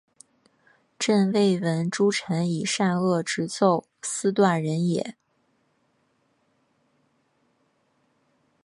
[0.97, 5.15] 朕未闻诸臣以善恶直奏斯断人也！